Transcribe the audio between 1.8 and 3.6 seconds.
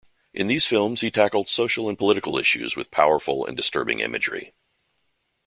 and political issues with powerful and